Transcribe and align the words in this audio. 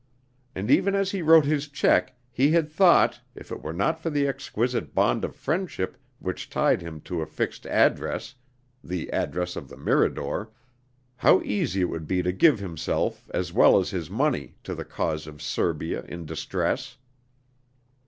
And 0.55 0.71
even 0.71 0.95
as 0.95 1.11
he 1.11 1.21
wrote 1.21 1.45
his 1.45 1.67
check, 1.67 2.17
he 2.31 2.49
had 2.53 2.67
thought, 2.71 3.21
if 3.35 3.51
it 3.51 3.61
were 3.61 3.71
not 3.71 3.99
for 3.99 4.09
the 4.09 4.27
exquisite 4.27 4.95
bond 4.95 5.23
of 5.23 5.35
friendship 5.35 5.95
which 6.17 6.49
tied 6.49 6.81
him 6.81 7.01
to 7.01 7.21
a 7.21 7.27
fixed 7.27 7.67
address 7.67 8.33
the 8.83 9.11
address 9.13 9.55
of 9.55 9.69
the 9.69 9.77
Mirador 9.77 10.49
how 11.17 11.39
easy 11.43 11.81
it 11.81 11.89
would 11.91 12.07
be 12.07 12.23
to 12.23 12.31
give 12.31 12.57
himself 12.59 13.29
as 13.31 13.53
well 13.53 13.77
as 13.79 13.91
his 13.91 14.09
money, 14.09 14.55
to 14.63 14.73
the 14.73 14.85
cause 14.85 15.27
of 15.27 15.39
Serbia 15.39 16.01
in 16.07 16.25
distress. 16.25 16.97